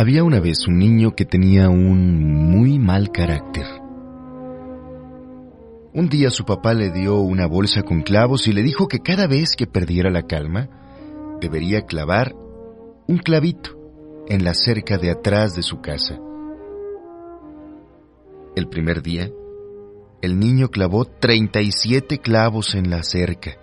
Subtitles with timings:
[0.00, 3.66] Había una vez un niño que tenía un muy mal carácter.
[5.92, 9.26] Un día su papá le dio una bolsa con clavos y le dijo que cada
[9.26, 10.68] vez que perdiera la calma,
[11.40, 12.32] debería clavar
[13.08, 13.70] un clavito
[14.28, 16.16] en la cerca de atrás de su casa.
[18.54, 19.32] El primer día,
[20.22, 23.58] el niño clavó 37 clavos en la cerca.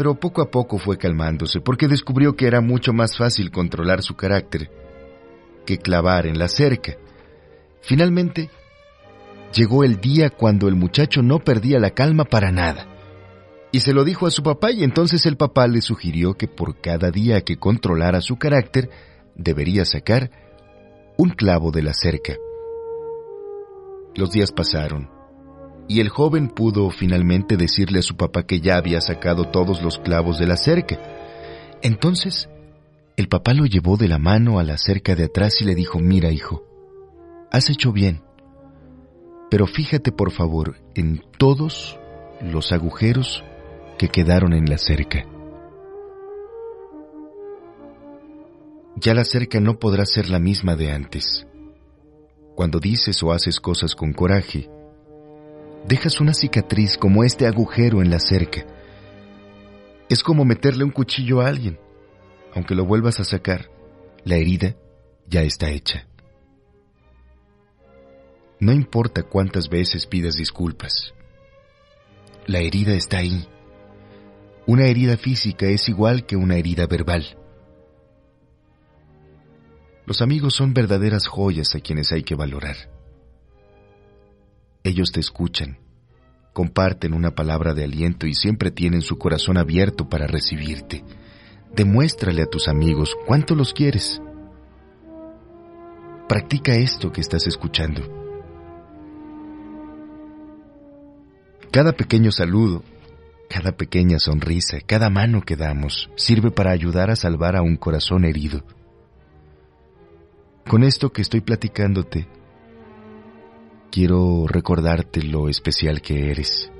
[0.00, 4.16] Pero poco a poco fue calmándose porque descubrió que era mucho más fácil controlar su
[4.16, 4.70] carácter
[5.66, 6.96] que clavar en la cerca.
[7.82, 8.48] Finalmente,
[9.52, 12.86] llegó el día cuando el muchacho no perdía la calma para nada.
[13.72, 16.80] Y se lo dijo a su papá y entonces el papá le sugirió que por
[16.80, 18.88] cada día que controlara su carácter
[19.34, 20.30] debería sacar
[21.18, 22.36] un clavo de la cerca.
[24.14, 25.19] Los días pasaron
[25.90, 29.98] y el joven pudo finalmente decirle a su papá que ya había sacado todos los
[29.98, 31.00] clavos de la cerca.
[31.82, 32.48] Entonces,
[33.16, 35.98] el papá lo llevó de la mano a la cerca de atrás y le dijo,
[35.98, 36.62] mira hijo,
[37.50, 38.22] has hecho bien,
[39.50, 41.98] pero fíjate por favor en todos
[42.40, 43.42] los agujeros
[43.98, 45.26] que quedaron en la cerca.
[48.94, 51.48] Ya la cerca no podrá ser la misma de antes.
[52.54, 54.70] Cuando dices o haces cosas con coraje,
[55.86, 58.64] dejas una cicatriz como este agujero en la cerca.
[60.08, 61.78] Es como meterle un cuchillo a alguien.
[62.54, 63.70] Aunque lo vuelvas a sacar,
[64.24, 64.76] la herida
[65.28, 66.06] ya está hecha.
[68.58, 71.14] No importa cuántas veces pidas disculpas.
[72.46, 73.48] La herida está ahí.
[74.66, 77.38] Una herida física es igual que una herida verbal.
[80.06, 82.99] Los amigos son verdaderas joyas a quienes hay que valorar.
[84.82, 85.78] Ellos te escuchan,
[86.54, 91.04] comparten una palabra de aliento y siempre tienen su corazón abierto para recibirte.
[91.74, 94.22] Demuéstrale a tus amigos cuánto los quieres.
[96.28, 98.02] Practica esto que estás escuchando.
[101.70, 102.82] Cada pequeño saludo,
[103.50, 108.24] cada pequeña sonrisa, cada mano que damos sirve para ayudar a salvar a un corazón
[108.24, 108.64] herido.
[110.66, 112.28] Con esto que estoy platicándote,
[113.90, 116.70] quiero recordarte lo especial que eres.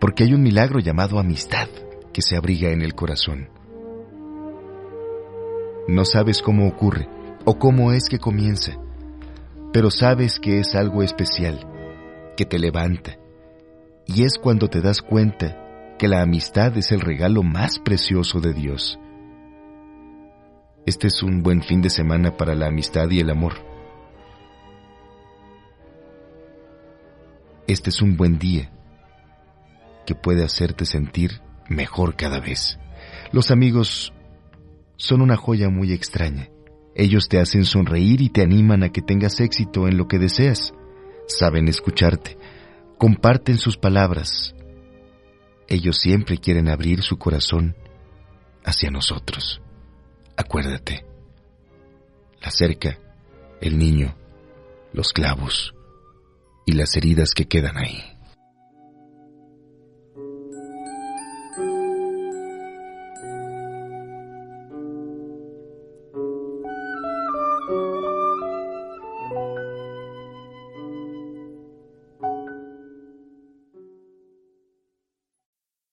[0.00, 1.68] Porque hay un milagro llamado amistad
[2.12, 3.48] que se abriga en el corazón.
[5.88, 7.08] No sabes cómo ocurre
[7.44, 8.76] o cómo es que comienza,
[9.72, 11.66] pero sabes que es algo especial,
[12.36, 13.18] que te levanta.
[14.06, 18.52] Y es cuando te das cuenta que la amistad es el regalo más precioso de
[18.52, 18.98] Dios.
[20.86, 23.71] Este es un buen fin de semana para la amistad y el amor.
[27.72, 28.70] Este es un buen día
[30.04, 31.40] que puede hacerte sentir
[31.70, 32.78] mejor cada vez.
[33.32, 34.12] Los amigos
[34.96, 36.50] son una joya muy extraña.
[36.94, 40.74] Ellos te hacen sonreír y te animan a que tengas éxito en lo que deseas.
[41.26, 42.36] Saben escucharte,
[42.98, 44.54] comparten sus palabras.
[45.66, 47.74] Ellos siempre quieren abrir su corazón
[48.66, 49.62] hacia nosotros.
[50.36, 51.06] Acuérdate,
[52.42, 52.98] la cerca,
[53.62, 54.14] el niño,
[54.92, 55.74] los clavos,
[56.72, 58.02] y las heridas que quedan ahí.